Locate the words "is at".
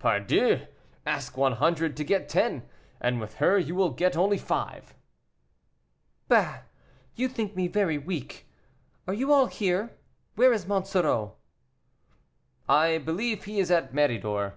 13.60-13.92